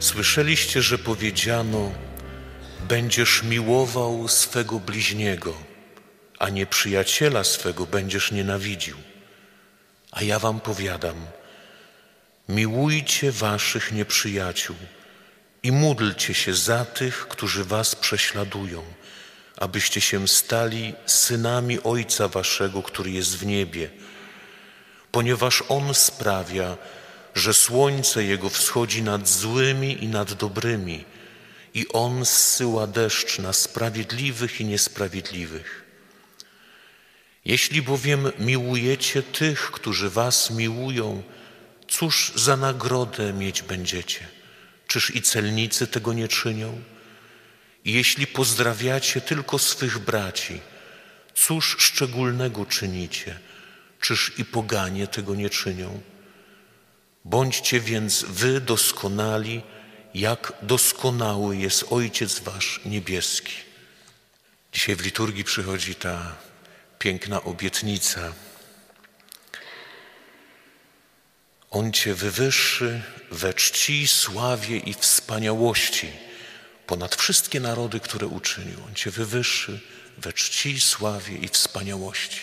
Słyszeliście, 0.00 0.82
że 0.82 0.98
powiedziano: 0.98 1.92
Będziesz 2.88 3.42
miłował 3.42 4.28
swego 4.28 4.80
bliźniego, 4.80 5.54
a 6.38 6.48
nieprzyjaciela 6.48 7.44
swego 7.44 7.86
będziesz 7.86 8.32
nienawidził. 8.32 8.96
A 10.12 10.22
ja 10.22 10.38
wam 10.38 10.60
powiadam: 10.60 11.26
miłujcie 12.48 13.32
waszych 13.32 13.92
nieprzyjaciół 13.92 14.76
i 15.62 15.72
módlcie 15.72 16.34
się 16.34 16.54
za 16.54 16.84
tych, 16.84 17.28
którzy 17.28 17.64
was 17.64 17.94
prześladują, 17.94 18.82
abyście 19.56 20.00
się 20.00 20.28
stali 20.28 20.94
synami 21.06 21.82
Ojca 21.82 22.28
waszego, 22.28 22.82
który 22.82 23.10
jest 23.10 23.38
w 23.38 23.46
niebie, 23.46 23.90
ponieważ 25.12 25.64
On 25.68 25.94
sprawia, 25.94 26.76
że 27.38 27.54
słońce 27.54 28.24
Jego 28.24 28.48
wschodzi 28.48 29.02
nad 29.02 29.28
złymi 29.28 30.04
i 30.04 30.08
nad 30.08 30.32
dobrymi, 30.32 31.04
i 31.74 31.88
On 31.88 32.24
zsyła 32.24 32.86
deszcz 32.86 33.38
na 33.38 33.52
sprawiedliwych 33.52 34.60
i 34.60 34.64
niesprawiedliwych. 34.64 35.84
Jeśli 37.44 37.82
bowiem 37.82 38.32
miłujecie 38.38 39.22
tych, 39.22 39.70
którzy 39.70 40.10
was 40.10 40.50
miłują, 40.50 41.22
cóż 41.88 42.32
za 42.34 42.56
nagrodę 42.56 43.32
mieć 43.32 43.62
będziecie? 43.62 44.26
Czyż 44.86 45.14
i 45.14 45.22
celnicy 45.22 45.86
tego 45.86 46.12
nie 46.12 46.28
czynią? 46.28 46.82
I 47.84 47.92
jeśli 47.92 48.26
pozdrawiacie 48.26 49.20
tylko 49.20 49.58
swych 49.58 49.98
braci, 49.98 50.60
cóż 51.34 51.76
szczególnego 51.78 52.66
czynicie? 52.66 53.38
Czyż 54.00 54.32
i 54.38 54.44
poganie 54.44 55.06
tego 55.06 55.34
nie 55.34 55.50
czynią? 55.50 56.00
Bądźcie 57.28 57.80
więc 57.80 58.24
wy 58.28 58.60
doskonali, 58.60 59.62
jak 60.14 60.52
doskonały 60.62 61.56
jest 61.56 61.84
Ojciec 61.90 62.40
Wasz 62.40 62.80
niebieski. 62.84 63.52
Dzisiaj 64.72 64.96
w 64.96 65.04
liturgii 65.04 65.44
przychodzi 65.44 65.94
ta 65.94 66.36
piękna 66.98 67.42
obietnica. 67.42 68.32
On 71.70 71.92
Cię 71.92 72.14
wywyższy 72.14 73.02
we 73.30 73.54
czci, 73.54 74.08
sławie 74.08 74.76
i 74.76 74.94
wspaniałości 74.94 76.12
ponad 76.86 77.14
wszystkie 77.14 77.60
narody, 77.60 78.00
które 78.00 78.26
uczynił. 78.26 78.84
On 78.88 78.94
Cię 78.94 79.10
wywyższy 79.10 79.80
we 80.18 80.32
czci, 80.32 80.80
sławie 80.80 81.36
i 81.36 81.48
wspaniałości. 81.48 82.40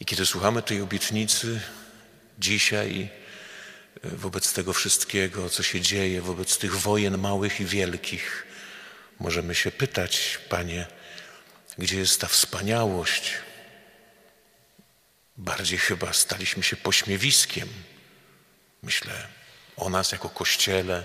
I 0.00 0.04
kiedy 0.04 0.26
słuchamy 0.26 0.62
tej 0.62 0.80
obietnicy 0.80 1.60
dzisiaj, 2.38 3.08
wobec 4.02 4.52
tego 4.52 4.72
wszystkiego, 4.72 5.50
co 5.50 5.62
się 5.62 5.80
dzieje, 5.80 6.22
wobec 6.22 6.58
tych 6.58 6.76
wojen 6.76 7.18
małych 7.18 7.60
i 7.60 7.64
wielkich, 7.64 8.46
możemy 9.20 9.54
się 9.54 9.70
pytać, 9.70 10.38
Panie, 10.48 10.86
gdzie 11.78 11.98
jest 11.98 12.20
ta 12.20 12.26
wspaniałość? 12.26 13.32
Bardziej 15.36 15.78
chyba 15.78 16.12
staliśmy 16.12 16.62
się 16.62 16.76
pośmiewiskiem. 16.76 17.68
Myślę 18.82 19.28
o 19.76 19.88
nas 19.88 20.12
jako 20.12 20.28
Kościele, 20.28 21.04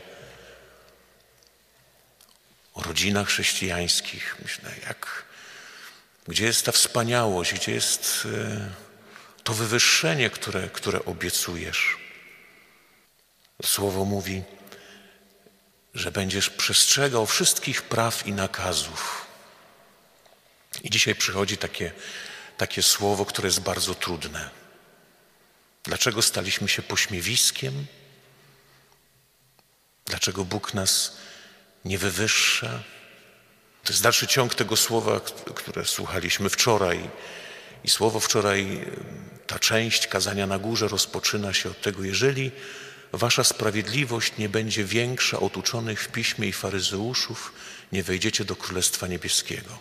o 2.74 2.84
rodzinach 2.84 3.28
chrześcijańskich. 3.28 4.36
Myślę, 4.42 4.72
jak, 4.88 5.24
gdzie 6.28 6.46
jest 6.46 6.66
ta 6.66 6.72
wspaniałość, 6.72 7.54
gdzie 7.54 7.72
jest 7.72 8.28
e, 8.34 8.89
to 9.44 9.54
wywyższenie, 9.54 10.30
które, 10.30 10.70
które 10.70 11.06
obiecujesz. 11.06 11.98
Słowo 13.66 14.06
mówi, 14.06 14.44
że 15.94 16.12
będziesz 16.12 16.50
przestrzegał 16.50 17.26
wszystkich 17.26 17.82
praw 17.82 18.28
i 18.28 18.34
nakazów. 18.34 19.26
I 20.84 20.90
dzisiaj 20.90 21.16
przychodzi 21.16 21.58
takie, 21.58 21.92
takie 22.58 22.84
słowo, 22.84 23.26
które 23.26 23.48
jest 23.48 23.62
bardzo 23.62 23.96
trudne. 23.96 24.50
Dlaczego 25.84 26.22
staliśmy 26.22 26.70
się 26.70 26.82
pośmiewiskiem? 26.82 27.86
Dlaczego 30.06 30.46
Bóg 30.46 30.74
nas 30.74 31.18
nie 31.86 31.98
wywyższa? 31.98 32.84
To 33.84 33.94
jest 33.94 34.04
dalszy 34.04 34.28
ciąg 34.28 34.56
tego 34.56 34.76
słowa, 34.76 35.20
które 35.56 35.86
słuchaliśmy 35.86 36.50
wczoraj. 36.50 37.10
I 37.84 37.90
słowo 37.90 38.20
wczoraj, 38.20 38.86
ta 39.48 39.60
część 39.60 40.08
kazania 40.08 40.48
na 40.48 40.60
górze 40.60 40.88
rozpoczyna 40.88 41.54
się 41.54 41.70
od 41.70 41.82
tego, 41.82 42.04
jeżeli 42.04 42.52
wasza 43.12 43.44
sprawiedliwość 43.44 44.38
nie 44.38 44.50
będzie 44.50 44.84
większa 44.84 45.40
od 45.40 45.58
uczonych 45.58 46.04
w 46.04 46.08
piśmie 46.08 46.48
i 46.48 46.54
faryzeuszów, 46.54 47.54
nie 47.92 48.04
wejdziecie 48.04 48.46
do 48.46 48.56
Królestwa 48.56 49.08
Niebieskiego. 49.08 49.80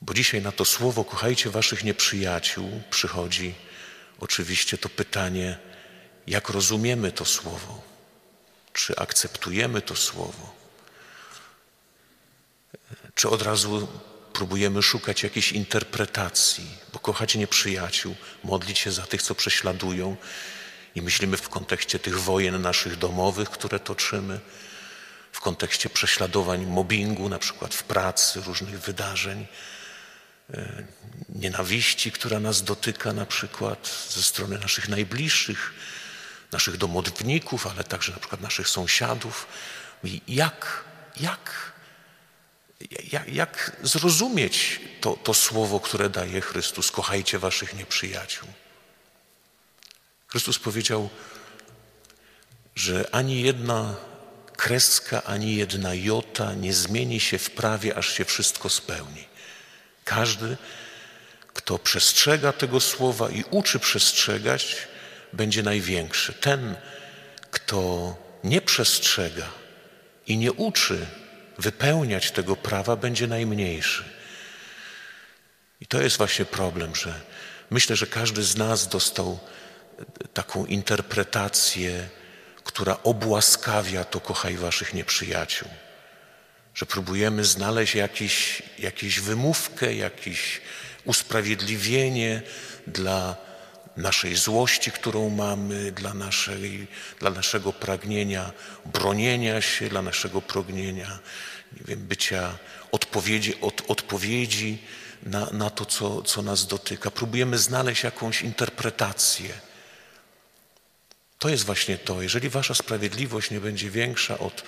Bo 0.00 0.14
dzisiaj 0.14 0.42
na 0.42 0.52
to 0.52 0.64
słowo 0.64 1.04
kochajcie 1.04 1.50
waszych 1.50 1.84
nieprzyjaciół 1.84 2.82
przychodzi 2.90 3.54
oczywiście 4.20 4.78
to 4.78 4.88
pytanie, 4.88 5.58
jak 6.26 6.48
rozumiemy 6.48 7.12
to 7.12 7.24
słowo, 7.24 7.82
czy 8.72 8.96
akceptujemy 8.96 9.82
to 9.82 9.96
słowo, 9.96 10.54
czy 13.14 13.28
od 13.28 13.42
razu 13.42 13.88
próbujemy 14.32 14.82
szukać 14.82 15.22
jakiejś 15.22 15.52
interpretacji, 15.52 16.66
bo 16.92 16.98
kochać 16.98 17.34
nieprzyjaciół, 17.34 18.14
modlić 18.44 18.78
się 18.78 18.92
za 18.92 19.02
tych, 19.02 19.22
co 19.22 19.34
prześladują 19.34 20.16
i 20.94 21.02
myślimy 21.02 21.36
w 21.36 21.48
kontekście 21.48 21.98
tych 21.98 22.20
wojen 22.20 22.62
naszych 22.62 22.96
domowych, 22.96 23.50
które 23.50 23.80
toczymy, 23.80 24.40
w 25.32 25.40
kontekście 25.40 25.90
prześladowań, 25.90 26.66
mobbingu, 26.66 27.28
na 27.28 27.38
przykład 27.38 27.74
w 27.74 27.82
pracy, 27.82 28.40
różnych 28.40 28.80
wydarzeń, 28.80 29.46
e, 30.54 30.86
nienawiści, 31.28 32.12
która 32.12 32.40
nas 32.40 32.62
dotyka 32.62 33.12
na 33.12 33.26
przykład 33.26 34.06
ze 34.10 34.22
strony 34.22 34.58
naszych 34.58 34.88
najbliższych, 34.88 35.72
naszych 36.52 36.76
domowników, 36.76 37.66
ale 37.66 37.84
także 37.84 38.12
na 38.12 38.18
przykład 38.18 38.40
naszych 38.40 38.68
sąsiadów. 38.68 39.46
Jak, 40.28 40.84
jak 41.20 41.73
jak, 43.12 43.28
jak 43.28 43.76
zrozumieć 43.82 44.80
to, 45.00 45.16
to 45.16 45.34
słowo, 45.34 45.80
które 45.80 46.10
daje 46.10 46.40
Chrystus? 46.40 46.90
Kochajcie 46.90 47.38
waszych 47.38 47.74
nieprzyjaciół. 47.74 48.48
Chrystus 50.26 50.58
powiedział, 50.58 51.10
że 52.74 53.08
ani 53.12 53.42
jedna 53.42 53.94
kreska, 54.56 55.22
ani 55.22 55.56
jedna 55.56 55.94
jota 55.94 56.54
nie 56.54 56.74
zmieni 56.74 57.20
się 57.20 57.38
w 57.38 57.50
prawie, 57.50 57.96
aż 57.96 58.16
się 58.16 58.24
wszystko 58.24 58.68
spełni. 58.68 59.24
Każdy, 60.04 60.56
kto 61.54 61.78
przestrzega 61.78 62.52
tego 62.52 62.80
słowa 62.80 63.30
i 63.30 63.44
uczy 63.50 63.78
przestrzegać, 63.78 64.76
będzie 65.32 65.62
największy. 65.62 66.32
Ten, 66.32 66.76
kto 67.50 68.16
nie 68.44 68.60
przestrzega 68.60 69.50
i 70.26 70.36
nie 70.36 70.52
uczy 70.52 71.06
wypełniać 71.58 72.30
tego 72.30 72.56
prawa 72.56 72.96
będzie 72.96 73.26
najmniejszy. 73.26 74.04
I 75.80 75.86
to 75.86 76.02
jest 76.02 76.16
właśnie 76.16 76.44
problem, 76.44 76.96
że 76.96 77.20
myślę, 77.70 77.96
że 77.96 78.06
każdy 78.06 78.42
z 78.42 78.56
nas 78.56 78.88
dostał 78.88 79.38
taką 80.34 80.66
interpretację, 80.66 82.08
która 82.64 82.98
obłaskawia 83.02 84.04
to 84.04 84.20
kochaj 84.20 84.56
waszych 84.56 84.94
nieprzyjaciół. 84.94 85.68
Że 86.74 86.86
próbujemy 86.86 87.44
znaleźć 87.44 87.94
jakiś, 87.94 88.62
jakąś 88.78 89.20
wymówkę, 89.20 89.94
jakieś 89.94 90.60
usprawiedliwienie 91.04 92.42
dla 92.86 93.36
naszej 93.96 94.34
złości, 94.36 94.90
którą 94.90 95.30
mamy, 95.30 95.92
dla, 95.92 96.14
naszej, 96.14 96.86
dla 97.20 97.30
naszego 97.30 97.72
pragnienia 97.72 98.52
bronienia 98.86 99.60
się, 99.60 99.88
dla 99.88 100.02
naszego 100.02 100.42
pragnienia 100.42 101.18
nie 101.72 101.84
wiem, 101.84 101.98
bycia 102.06 102.58
odpowiedzi, 102.92 103.60
od, 103.60 103.90
odpowiedzi 103.90 104.78
na, 105.22 105.50
na 105.52 105.70
to, 105.70 105.84
co, 105.84 106.22
co 106.22 106.42
nas 106.42 106.66
dotyka. 106.66 107.10
Próbujemy 107.10 107.58
znaleźć 107.58 108.04
jakąś 108.04 108.42
interpretację. 108.42 109.50
To 111.38 111.48
jest 111.48 111.64
właśnie 111.64 111.98
to. 111.98 112.22
Jeżeli 112.22 112.48
wasza 112.48 112.74
sprawiedliwość 112.74 113.50
nie 113.50 113.60
będzie 113.60 113.90
większa 113.90 114.38
od 114.38 114.62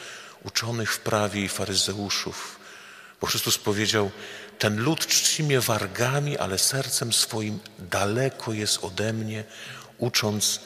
uczonych 0.44 0.92
w 0.92 1.00
prawie 1.00 1.44
i 1.44 1.48
faryzeuszów, 1.48 2.60
bo 3.20 3.26
Chrystus 3.26 3.58
powiedział, 3.58 4.10
ten 4.58 4.76
lud 4.76 5.06
czci 5.06 5.42
mnie 5.42 5.60
wargami, 5.60 6.38
ale 6.38 6.58
sercem 6.58 7.12
swoim 7.12 7.58
daleko 7.78 8.52
jest 8.52 8.84
ode 8.84 9.12
mnie, 9.12 9.44
ucząc 9.98 10.60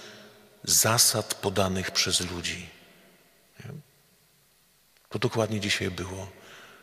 zasad 0.64 1.34
podanych 1.34 1.90
przez 1.90 2.20
ludzi. 2.20 2.66
To 5.08 5.18
dokładnie 5.18 5.60
dzisiaj 5.60 5.90
było. 5.90 6.30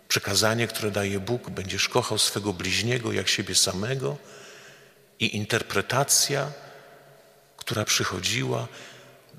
Przekazanie, 0.08 0.68
które 0.68 0.92
daje 0.92 1.20
Bóg, 1.20 1.50
będziesz 1.50 1.90
kochał 1.90 2.18
swego 2.18 2.54
bliźniego 2.54 3.12
jak 3.12 3.30
siebie 3.30 3.56
samego 3.56 4.18
i 5.20 5.36
interpretacja, 5.36 6.52
która 7.58 7.86
przychodziła. 7.86 8.68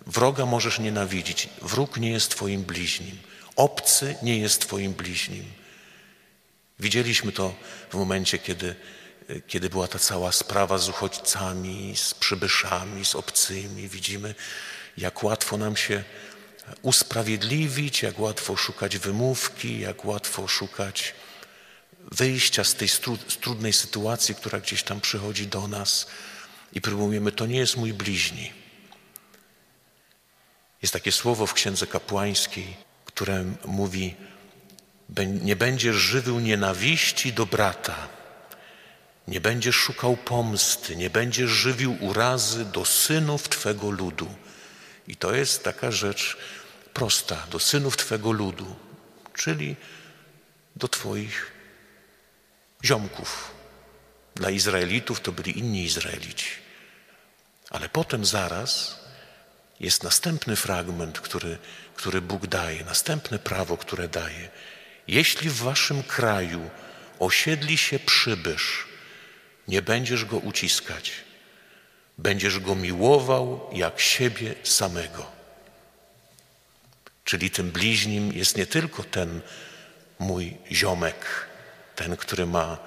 Wroga 0.06 0.46
możesz 0.46 0.78
nienawidzić. 0.78 1.48
Wróg 1.62 1.96
nie 1.96 2.10
jest 2.10 2.30
Twoim 2.30 2.62
bliźnim. 2.62 3.18
Obcy 3.56 4.16
nie 4.22 4.38
jest 4.38 4.60
Twoim 4.60 4.92
bliźnim. 4.92 5.44
Widzieliśmy 6.80 7.32
to 7.32 7.54
w 7.90 7.94
momencie, 7.94 8.38
kiedy, 8.38 8.74
kiedy 9.46 9.70
była 9.70 9.88
ta 9.88 9.98
cała 9.98 10.32
sprawa 10.32 10.78
z 10.78 10.88
uchodźcami, 10.88 11.96
z 11.96 12.14
przybyszami, 12.14 13.04
z 13.04 13.14
obcymi. 13.14 13.88
Widzimy, 13.88 14.34
jak 14.96 15.22
łatwo 15.22 15.56
nam 15.56 15.76
się 15.76 16.04
usprawiedliwić, 16.82 18.02
jak 18.02 18.18
łatwo 18.18 18.56
szukać 18.56 18.98
wymówki, 18.98 19.80
jak 19.80 20.04
łatwo 20.04 20.48
szukać 20.48 21.14
wyjścia 22.12 22.64
z 22.64 22.74
tej 22.74 22.88
trudnej 23.40 23.72
sytuacji, 23.72 24.34
która 24.34 24.60
gdzieś 24.60 24.82
tam 24.82 25.00
przychodzi 25.00 25.46
do 25.46 25.68
nas 25.68 26.06
i 26.72 26.80
próbujemy, 26.80 27.32
to 27.32 27.46
nie 27.46 27.58
jest 27.58 27.76
mój 27.76 27.92
bliźni. 27.92 28.52
Jest 30.82 30.92
takie 30.92 31.12
słowo 31.12 31.46
w 31.46 31.54
Księdze 31.54 31.86
Kapłańskiej, 31.86 32.76
które 33.04 33.44
mówi, 33.64 34.16
nie 35.26 35.56
będziesz 35.56 35.96
żywił 35.96 36.40
nienawiści 36.40 37.32
do 37.32 37.46
brata, 37.46 38.08
nie 39.28 39.40
będziesz 39.40 39.76
szukał 39.76 40.16
pomsty, 40.16 40.96
nie 40.96 41.10
będziesz 41.10 41.50
żywił 41.50 41.96
urazy 42.00 42.64
do 42.64 42.84
synów 42.84 43.48
Twego 43.48 43.90
ludu. 43.90 44.34
I 45.08 45.16
to 45.16 45.34
jest 45.34 45.64
taka 45.64 45.90
rzecz 45.90 46.36
prosta, 46.94 47.46
do 47.50 47.58
synów 47.58 47.96
Twego 47.96 48.32
ludu, 48.32 48.76
czyli 49.34 49.76
do 50.76 50.88
Twoich 50.88 51.52
ziomków. 52.84 53.50
Dla 54.34 54.50
Izraelitów 54.50 55.20
to 55.20 55.32
byli 55.32 55.58
inni 55.58 55.84
Izraelici. 55.84 56.50
Ale 57.70 57.88
potem 57.88 58.24
zaraz 58.24 59.00
jest 59.80 60.02
następny 60.02 60.56
fragment, 60.56 61.20
który, 61.20 61.58
który 61.94 62.20
Bóg 62.20 62.46
daje, 62.46 62.84
następne 62.84 63.38
prawo, 63.38 63.76
które 63.76 64.08
daje. 64.08 64.50
Jeśli 65.08 65.50
w 65.50 65.56
waszym 65.56 66.02
kraju 66.02 66.70
osiedli 67.18 67.78
się 67.78 67.98
przybysz, 67.98 68.86
nie 69.68 69.82
będziesz 69.82 70.24
go 70.24 70.36
uciskać, 70.36 71.12
będziesz 72.18 72.58
go 72.58 72.74
miłował 72.74 73.70
jak 73.72 74.00
siebie 74.00 74.54
samego. 74.62 75.26
Czyli 77.24 77.50
tym 77.50 77.70
bliźnim 77.70 78.32
jest 78.32 78.56
nie 78.56 78.66
tylko 78.66 79.04
ten 79.04 79.40
mój 80.18 80.56
ziomek, 80.72 81.46
ten, 81.96 82.16
który 82.16 82.46
ma, 82.46 82.78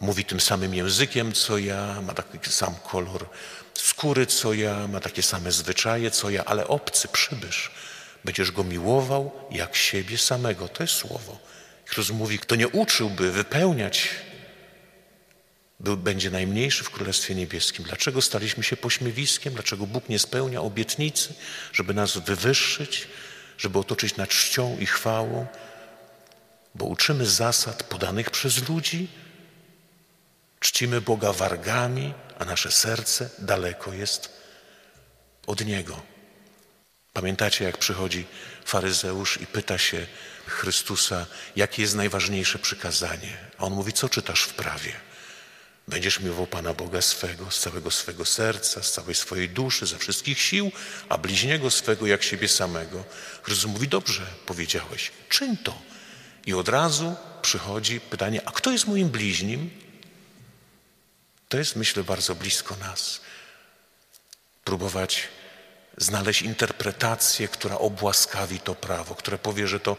mówi 0.00 0.24
tym 0.24 0.40
samym 0.40 0.74
językiem 0.74 1.32
co 1.32 1.58
ja, 1.58 2.00
ma 2.02 2.14
taki 2.14 2.50
sam 2.50 2.74
kolor 2.74 3.28
skóry 3.74 4.26
co 4.26 4.52
ja, 4.52 4.88
ma 4.88 5.00
takie 5.00 5.22
same 5.22 5.52
zwyczaje 5.52 6.10
co 6.10 6.30
ja, 6.30 6.44
ale 6.44 6.68
obcy, 6.68 7.08
przybysz. 7.08 7.70
Będziesz 8.24 8.50
go 8.50 8.64
miłował 8.64 9.32
jak 9.50 9.76
siebie 9.76 10.18
samego. 10.18 10.68
To 10.68 10.82
jest 10.82 10.94
słowo. 10.94 11.38
Chrystus 11.86 12.16
mówi, 12.16 12.38
kto 12.38 12.56
nie 12.56 12.68
uczyłby 12.68 13.32
wypełniać, 13.32 14.08
był, 15.80 15.96
będzie 15.96 16.30
najmniejszy 16.30 16.84
w 16.84 16.90
Królestwie 16.90 17.34
Niebieskim. 17.34 17.84
Dlaczego 17.84 18.22
staliśmy 18.22 18.62
się 18.62 18.76
pośmiewiskiem? 18.76 19.54
Dlaczego 19.54 19.86
Bóg 19.86 20.08
nie 20.08 20.18
spełnia 20.18 20.60
obietnicy, 20.60 21.34
żeby 21.72 21.94
nas 21.94 22.18
wywyższyć, 22.18 23.08
żeby 23.58 23.78
otoczyć 23.78 24.16
nad 24.16 24.28
czcią 24.28 24.78
i 24.78 24.86
chwałą? 24.86 25.46
bo 26.74 26.84
uczymy 26.84 27.26
zasad 27.26 27.82
podanych 27.82 28.30
przez 28.30 28.68
ludzi, 28.68 29.08
czcimy 30.60 31.00
Boga 31.00 31.32
wargami, 31.32 32.14
a 32.38 32.44
nasze 32.44 32.72
serce 32.72 33.30
daleko 33.38 33.92
jest 33.92 34.28
od 35.46 35.64
Niego. 35.64 36.13
Pamiętacie, 37.14 37.64
jak 37.64 37.78
przychodzi 37.78 38.26
faryzeusz 38.64 39.40
i 39.40 39.46
pyta 39.46 39.78
się 39.78 40.06
Chrystusa, 40.46 41.26
jakie 41.56 41.82
jest 41.82 41.94
najważniejsze 41.94 42.58
przykazanie? 42.58 43.36
A 43.58 43.64
on 43.64 43.72
mówi, 43.72 43.92
co 43.92 44.08
czytasz 44.08 44.42
w 44.42 44.54
prawie? 44.54 44.92
Będziesz 45.88 46.20
miłował 46.20 46.46
Pana 46.46 46.74
Boga 46.74 47.02
swego, 47.02 47.50
z 47.50 47.58
całego 47.58 47.90
swego 47.90 48.24
serca, 48.24 48.82
z 48.82 48.92
całej 48.92 49.14
swojej 49.14 49.48
duszy, 49.48 49.86
ze 49.86 49.98
wszystkich 49.98 50.40
sił, 50.40 50.72
a 51.08 51.18
bliźniego 51.18 51.70
swego 51.70 52.06
jak 52.06 52.22
siebie 52.22 52.48
samego. 52.48 53.04
Chrystus 53.42 53.70
mówi, 53.70 53.88
dobrze 53.88 54.26
powiedziałeś, 54.46 55.10
czyń 55.28 55.56
to. 55.56 55.82
I 56.46 56.54
od 56.54 56.68
razu 56.68 57.16
przychodzi 57.42 58.00
pytanie, 58.00 58.40
a 58.44 58.50
kto 58.50 58.70
jest 58.70 58.86
moim 58.86 59.08
bliźnim? 59.08 59.70
To 61.48 61.58
jest, 61.58 61.76
myślę, 61.76 62.04
bardzo 62.04 62.34
blisko 62.34 62.76
nas. 62.76 63.20
Próbować 64.64 65.28
znaleźć 65.96 66.42
interpretację, 66.42 67.48
która 67.48 67.78
obłaskawi 67.78 68.60
to 68.60 68.74
prawo, 68.74 69.14
które 69.14 69.38
powie, 69.38 69.68
że 69.68 69.80
to 69.80 69.96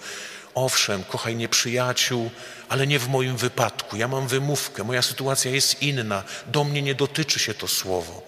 owszem, 0.56 1.04
kochaj 1.04 1.36
nieprzyjaciół, 1.36 2.32
ale 2.70 2.88
nie 2.88 3.00
w 3.00 3.08
moim 3.08 3.38
wypadku. 3.38 3.98
Ja 3.98 4.08
mam 4.08 4.28
wymówkę, 4.28 4.84
moja 4.84 5.02
sytuacja 5.02 5.52
jest 5.52 5.82
inna. 5.82 6.24
Do 6.48 6.64
mnie 6.64 6.82
nie 6.82 6.96
dotyczy 6.96 7.40
się 7.40 7.54
to 7.54 7.68
słowo. 7.68 8.28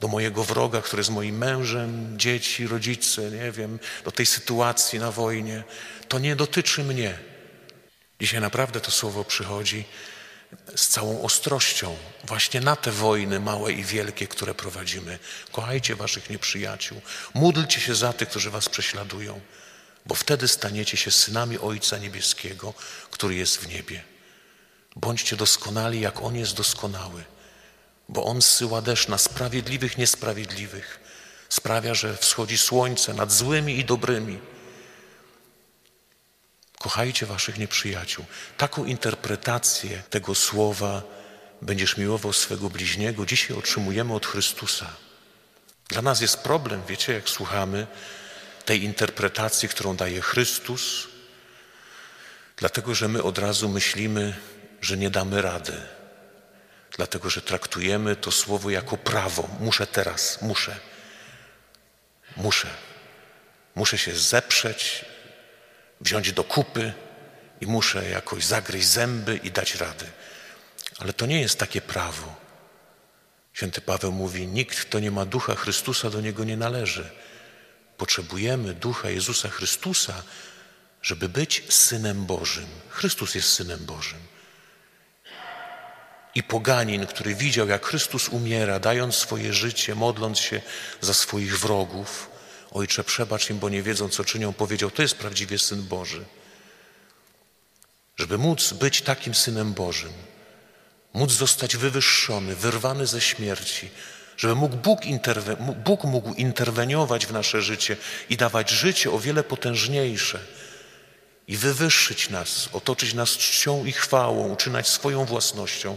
Do 0.00 0.08
mojego 0.08 0.44
wroga, 0.44 0.82
który 0.82 1.00
jest 1.00 1.10
moim 1.10 1.38
mężem, 1.38 2.18
dzieci, 2.18 2.66
rodzice, 2.66 3.30
nie 3.30 3.52
wiem, 3.52 3.78
do 4.04 4.12
tej 4.12 4.26
sytuacji 4.26 4.98
na 4.98 5.12
wojnie. 5.12 5.64
To 6.08 6.18
nie 6.18 6.36
dotyczy 6.36 6.84
mnie. 6.84 7.18
Dzisiaj 8.20 8.40
naprawdę 8.40 8.80
to 8.80 8.90
słowo 8.90 9.24
przychodzi 9.24 9.84
z 10.76 10.88
całą 10.88 11.22
ostrością 11.22 11.96
właśnie 12.24 12.60
na 12.60 12.76
te 12.76 12.90
wojny 12.90 13.40
małe 13.40 13.72
i 13.72 13.84
wielkie, 13.84 14.28
które 14.28 14.54
prowadzimy. 14.54 15.18
Kochajcie 15.52 15.96
waszych 15.96 16.30
nieprzyjaciół, 16.30 17.00
módlcie 17.34 17.80
się 17.80 17.94
za 17.94 18.12
tych, 18.12 18.28
którzy 18.28 18.50
was 18.50 18.68
prześladują, 18.68 19.40
bo 20.06 20.14
wtedy 20.14 20.48
staniecie 20.48 20.96
się 20.96 21.10
synami 21.10 21.58
Ojca 21.58 21.98
Niebieskiego, 21.98 22.74
który 23.10 23.34
jest 23.34 23.56
w 23.56 23.68
niebie. 23.68 24.02
Bądźcie 24.96 25.36
doskonali, 25.36 26.00
jak 26.00 26.22
On 26.22 26.36
jest 26.36 26.54
doskonały, 26.54 27.24
bo 28.08 28.24
On 28.24 28.42
zsyła 28.42 28.82
deszcz 28.82 29.08
na 29.08 29.18
sprawiedliwych, 29.18 29.98
niesprawiedliwych. 29.98 31.00
Sprawia, 31.48 31.94
że 31.94 32.16
wschodzi 32.16 32.58
słońce 32.58 33.14
nad 33.14 33.32
złymi 33.32 33.78
i 33.78 33.84
dobrymi 33.84 34.38
Kochajcie 36.78 37.26
waszych 37.26 37.58
nieprzyjaciół. 37.58 38.24
Taką 38.56 38.84
interpretację 38.84 40.02
tego 40.10 40.34
słowa 40.34 41.02
będziesz 41.62 41.96
miłował 41.96 42.32
swego 42.32 42.70
bliźniego. 42.70 43.26
Dzisiaj 43.26 43.56
otrzymujemy 43.56 44.14
od 44.14 44.26
Chrystusa. 44.26 44.86
Dla 45.88 46.02
nas 46.02 46.20
jest 46.20 46.38
problem, 46.38 46.82
wiecie, 46.88 47.12
jak 47.12 47.28
słuchamy 47.28 47.86
tej 48.64 48.82
interpretacji, 48.82 49.68
którą 49.68 49.96
daje 49.96 50.20
Chrystus, 50.20 51.08
dlatego 52.56 52.94
że 52.94 53.08
my 53.08 53.22
od 53.22 53.38
razu 53.38 53.68
myślimy, 53.68 54.36
że 54.80 54.96
nie 54.96 55.10
damy 55.10 55.42
rady, 55.42 55.72
dlatego 56.96 57.30
że 57.30 57.42
traktujemy 57.42 58.16
to 58.16 58.30
słowo 58.30 58.70
jako 58.70 58.96
prawo. 58.96 59.48
Muszę 59.60 59.86
teraz, 59.86 60.42
muszę, 60.42 60.76
muszę, 62.36 62.68
muszę 63.74 63.98
się 63.98 64.16
zeprzeć 64.16 65.04
wziąć 66.00 66.32
do 66.32 66.44
kupy 66.44 66.92
i 67.60 67.66
muszę 67.66 68.10
jakoś 68.10 68.44
zagryźć 68.44 68.86
zęby 68.86 69.36
i 69.36 69.50
dać 69.50 69.74
rady. 69.74 70.06
Ale 70.98 71.12
to 71.12 71.26
nie 71.26 71.40
jest 71.40 71.58
takie 71.58 71.80
prawo. 71.80 72.34
Święty 73.52 73.80
Paweł 73.80 74.12
mówi, 74.12 74.46
nikt, 74.46 74.80
kto 74.80 75.00
nie 75.00 75.10
ma 75.10 75.24
ducha 75.24 75.54
Chrystusa, 75.54 76.10
do 76.10 76.20
niego 76.20 76.44
nie 76.44 76.56
należy. 76.56 77.10
Potrzebujemy 77.96 78.74
ducha 78.74 79.10
Jezusa 79.10 79.48
Chrystusa, 79.48 80.22
żeby 81.02 81.28
być 81.28 81.62
synem 81.68 82.26
Bożym. 82.26 82.66
Chrystus 82.88 83.34
jest 83.34 83.52
synem 83.52 83.86
Bożym. 83.86 84.18
I 86.34 86.42
poganin, 86.42 87.06
który 87.06 87.34
widział, 87.34 87.68
jak 87.68 87.86
Chrystus 87.86 88.28
umiera, 88.28 88.80
dając 88.80 89.14
swoje 89.14 89.52
życie, 89.52 89.94
modląc 89.94 90.38
się 90.38 90.60
za 91.00 91.14
swoich 91.14 91.58
wrogów, 91.58 92.30
Ojcze, 92.70 93.04
przebacz 93.04 93.50
im, 93.50 93.58
bo 93.58 93.68
nie 93.68 93.82
wiedzą, 93.82 94.08
co 94.08 94.24
czynią, 94.24 94.52
powiedział, 94.52 94.90
to 94.90 95.02
jest 95.02 95.14
prawdziwie 95.14 95.58
Syn 95.58 95.82
Boży. 95.82 96.24
Żeby 98.16 98.38
móc 98.38 98.72
być 98.72 99.02
takim 99.02 99.34
Synem 99.34 99.72
Bożym, 99.72 100.12
móc 101.14 101.32
zostać 101.32 101.76
wywyższony, 101.76 102.56
wyrwany 102.56 103.06
ze 103.06 103.20
śmierci, 103.20 103.90
żeby 104.36 104.54
mógł 104.54 104.76
Bóg, 104.76 105.00
interwe- 105.00 105.74
Bóg 105.74 106.04
mógł 106.04 106.34
interweniować 106.34 107.26
w 107.26 107.32
nasze 107.32 107.62
życie 107.62 107.96
i 108.28 108.36
dawać 108.36 108.70
życie 108.70 109.10
o 109.10 109.18
wiele 109.18 109.42
potężniejsze 109.42 110.40
i 111.48 111.56
wywyższyć 111.56 112.30
nas, 112.30 112.68
otoczyć 112.72 113.14
nas 113.14 113.30
czcią 113.30 113.84
i 113.84 113.92
chwałą, 113.92 114.48
uczynać 114.48 114.88
swoją 114.88 115.24
własnością. 115.24 115.96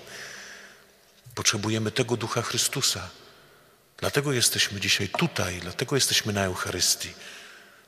Potrzebujemy 1.35 1.91
tego 1.91 2.17
Ducha 2.17 2.41
Chrystusa. 2.41 3.09
Dlatego 4.01 4.33
jesteśmy 4.33 4.79
dzisiaj 4.79 5.09
tutaj, 5.09 5.59
dlatego 5.59 5.95
jesteśmy 5.95 6.33
na 6.33 6.43
Eucharystii. 6.43 7.13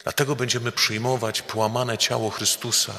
Dlatego 0.03 0.35
będziemy 0.35 0.71
przyjmować 0.71 1.41
połamane 1.41 1.97
ciało 1.97 2.29
Chrystusa, 2.29 2.93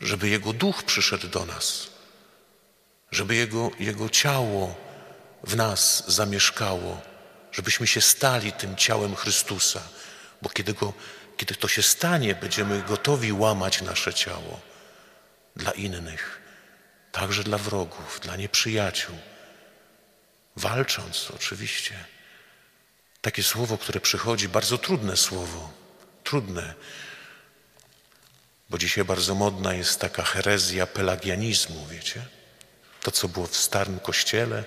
żeby 0.00 0.28
Jego 0.28 0.52
duch 0.52 0.82
przyszedł 0.82 1.28
do 1.28 1.44
nas, 1.44 1.86
żeby 3.10 3.34
Jego, 3.34 3.70
Jego 3.78 4.08
ciało 4.08 4.74
w 5.44 5.56
nas 5.56 6.04
zamieszkało, 6.08 7.00
żebyśmy 7.52 7.86
się 7.86 8.00
stali 8.00 8.52
tym 8.52 8.76
ciałem 8.76 9.16
Chrystusa, 9.16 9.82
bo 10.42 10.48
kiedy, 10.48 10.74
go, 10.74 10.92
kiedy 11.36 11.54
to 11.54 11.68
się 11.68 11.82
stanie, 11.82 12.34
będziemy 12.34 12.82
gotowi 12.82 13.32
łamać 13.32 13.82
nasze 13.82 14.14
ciało 14.14 14.60
dla 15.56 15.70
innych, 15.70 16.40
także 17.12 17.44
dla 17.44 17.58
wrogów, 17.58 18.20
dla 18.22 18.36
nieprzyjaciół, 18.36 19.16
walcząc 20.56 21.30
oczywiście. 21.34 22.04
Takie 23.20 23.42
słowo, 23.42 23.78
które 23.78 24.00
przychodzi, 24.00 24.48
bardzo 24.48 24.78
trudne 24.78 25.16
słowo, 25.16 25.72
trudne, 26.24 26.74
bo 28.70 28.78
dzisiaj 28.78 29.04
bardzo 29.04 29.34
modna 29.34 29.74
jest 29.74 30.00
taka 30.00 30.22
herezja 30.22 30.86
pelagianizmu, 30.86 31.86
wiecie? 31.86 32.22
To, 33.00 33.10
co 33.10 33.28
było 33.28 33.46
w 33.46 33.56
Starym 33.56 34.00
Kościele, 34.00 34.64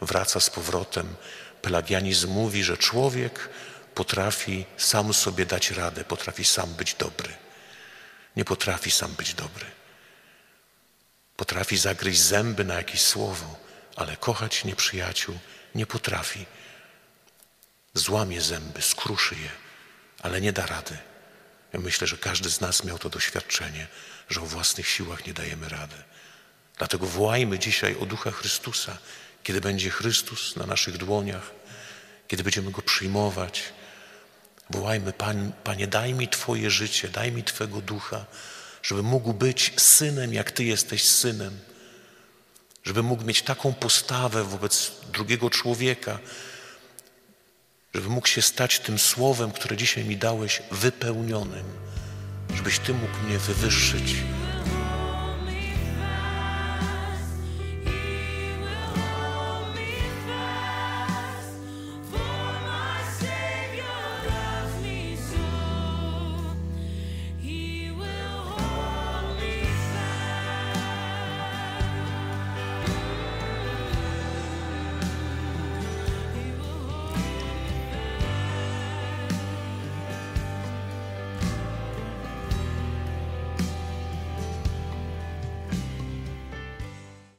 wraca 0.00 0.40
z 0.40 0.50
powrotem. 0.50 1.14
Pelagianizm 1.62 2.30
mówi, 2.30 2.64
że 2.64 2.76
człowiek 2.76 3.48
potrafi 3.94 4.64
sam 4.76 5.14
sobie 5.14 5.46
dać 5.46 5.70
radę, 5.70 6.04
potrafi 6.04 6.44
sam 6.44 6.74
być 6.74 6.94
dobry. 6.94 7.36
Nie 8.36 8.44
potrafi 8.44 8.90
sam 8.90 9.12
być 9.12 9.34
dobry. 9.34 9.66
Potrafi 11.36 11.76
zagryźć 11.76 12.20
zęby 12.20 12.64
na 12.64 12.74
jakieś 12.74 13.00
słowo, 13.00 13.63
ale 13.96 14.16
kochać 14.16 14.64
nieprzyjaciół 14.64 15.38
nie 15.74 15.86
potrafi. 15.86 16.46
Złamie 17.94 18.40
zęby, 18.40 18.82
skruszy 18.82 19.34
je, 19.34 19.50
ale 20.22 20.40
nie 20.40 20.52
da 20.52 20.66
rady. 20.66 20.98
Ja 21.72 21.80
myślę, 21.80 22.06
że 22.06 22.16
każdy 22.16 22.50
z 22.50 22.60
nas 22.60 22.84
miał 22.84 22.98
to 22.98 23.10
doświadczenie, 23.10 23.86
że 24.28 24.40
o 24.40 24.46
własnych 24.46 24.88
siłach 24.88 25.26
nie 25.26 25.34
dajemy 25.34 25.68
rady. 25.68 25.96
Dlatego 26.78 27.06
wołajmy 27.06 27.58
dzisiaj 27.58 27.96
o 27.96 28.06
Ducha 28.06 28.30
Chrystusa, 28.30 28.98
kiedy 29.42 29.60
będzie 29.60 29.90
Chrystus 29.90 30.56
na 30.56 30.66
naszych 30.66 30.96
dłoniach, 30.96 31.50
kiedy 32.28 32.42
będziemy 32.42 32.70
Go 32.70 32.82
przyjmować. 32.82 33.62
Wołajmy, 34.70 35.12
Pan, 35.12 35.52
Panie, 35.64 35.86
daj 35.86 36.14
mi 36.14 36.28
Twoje 36.28 36.70
życie, 36.70 37.08
daj 37.08 37.32
mi 37.32 37.44
Twego 37.44 37.80
Ducha, 37.80 38.24
żeby 38.82 39.02
mógł 39.02 39.32
być 39.32 39.72
synem, 39.76 40.34
jak 40.34 40.50
Ty 40.50 40.64
jesteś 40.64 41.04
synem, 41.04 41.60
żeby 42.84 43.02
mógł 43.02 43.24
mieć 43.24 43.42
taką 43.42 43.72
postawę 43.74 44.44
wobec 44.44 44.92
drugiego 45.12 45.50
człowieka, 45.50 46.18
żeby 47.94 48.08
mógł 48.08 48.26
się 48.26 48.42
stać 48.42 48.78
tym 48.80 48.98
słowem, 48.98 49.52
które 49.52 49.76
dzisiaj 49.76 50.04
mi 50.04 50.16
dałeś, 50.16 50.62
wypełnionym, 50.70 51.64
żebyś 52.54 52.78
Ty 52.78 52.94
mógł 52.94 53.18
mnie 53.18 53.38
wywyższyć 53.38 54.14